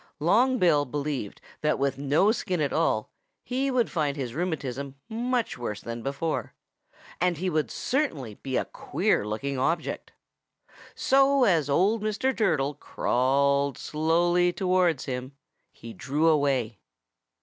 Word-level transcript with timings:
Long 0.19 0.57
Bill 0.57 0.83
believed 0.85 1.41
that 1.61 1.77
with 1.77 1.99
no 1.99 2.31
skin 2.31 2.59
at 2.59 2.73
all 2.73 3.11
he 3.43 3.69
would 3.69 3.91
find 3.91 4.17
his 4.17 4.33
rheumatism 4.33 4.95
much 5.07 5.59
worse 5.59 5.79
than 5.79 6.01
before. 6.01 6.55
And 7.19 7.37
he 7.37 7.51
would 7.51 7.69
certainly 7.69 8.33
be 8.33 8.57
a 8.57 8.65
queer 8.65 9.27
looking 9.27 9.59
object. 9.59 10.11
So 10.95 11.43
as 11.43 11.69
old 11.69 12.01
Mr. 12.01 12.35
Turtle 12.35 12.73
crawled 12.73 13.77
slowly 13.77 14.51
towards 14.51 15.05
him, 15.05 15.33
he 15.71 15.93
drew 15.93 16.29
away. 16.29 16.79